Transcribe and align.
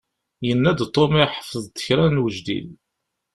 Yenna-d 0.47 0.79
Tom 0.93 1.13
iḥfeḍ-d 1.23 1.75
kra 1.85 2.05
n 2.07 2.21
wejdid. 2.21 2.69